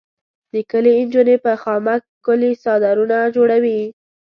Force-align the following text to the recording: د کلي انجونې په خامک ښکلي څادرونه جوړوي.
د 0.53 0.55
کلي 0.71 0.91
انجونې 0.99 1.35
په 1.45 1.51
خامک 1.61 2.01
ښکلي 2.13 2.51
څادرونه 2.63 3.17
جوړوي. 3.35 3.81